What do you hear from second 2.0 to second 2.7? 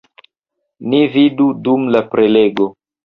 prelego.